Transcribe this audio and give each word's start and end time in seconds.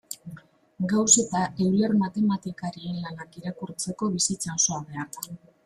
Gauss 0.93 1.17
eta 1.23 1.41
Euler 1.65 1.93
matematikarien 1.99 2.97
lanak 3.05 3.39
irakurtzeko 3.43 4.13
bizitza 4.17 4.59
osoa 4.59 4.83
behar 4.91 5.17
da. 5.21 5.33